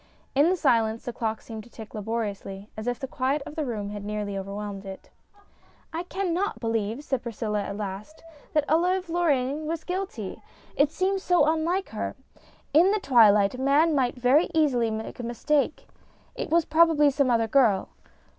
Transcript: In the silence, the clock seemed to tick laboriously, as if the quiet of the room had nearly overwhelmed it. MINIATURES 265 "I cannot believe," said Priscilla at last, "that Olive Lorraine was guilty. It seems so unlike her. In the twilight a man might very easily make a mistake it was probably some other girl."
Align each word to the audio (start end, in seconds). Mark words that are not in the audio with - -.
In 0.33 0.49
the 0.49 0.55
silence, 0.55 1.05
the 1.05 1.13
clock 1.13 1.41
seemed 1.41 1.63
to 1.65 1.69
tick 1.69 1.93
laboriously, 1.93 2.69
as 2.75 2.87
if 2.87 2.99
the 2.99 3.07
quiet 3.07 3.43
of 3.45 3.53
the 3.53 3.63
room 3.67 3.91
had 3.91 4.03
nearly 4.03 4.35
overwhelmed 4.35 4.83
it. 4.83 5.11
MINIATURES 5.93 6.09
265 6.09 6.09
"I 6.09 6.09
cannot 6.09 6.59
believe," 6.59 7.03
said 7.03 7.21
Priscilla 7.21 7.61
at 7.61 7.77
last, 7.77 8.23
"that 8.53 8.65
Olive 8.67 9.11
Lorraine 9.11 9.67
was 9.67 9.83
guilty. 9.83 10.41
It 10.75 10.89
seems 10.91 11.21
so 11.21 11.45
unlike 11.45 11.89
her. 11.89 12.15
In 12.73 12.89
the 12.91 12.99
twilight 12.99 13.53
a 13.53 13.61
man 13.61 13.93
might 13.93 14.15
very 14.15 14.49
easily 14.55 14.89
make 14.89 15.19
a 15.19 15.23
mistake 15.23 15.87
it 16.33 16.49
was 16.49 16.65
probably 16.65 17.11
some 17.11 17.29
other 17.29 17.47
girl." 17.47 17.89